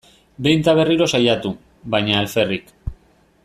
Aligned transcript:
Behin 0.45 0.63
eta 0.63 0.73
berriro 0.79 1.07
saiatu, 1.17 1.53
baina 1.97 2.19
alferrik. 2.23 2.77